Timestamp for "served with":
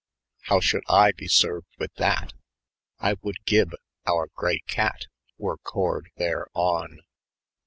1.27-1.93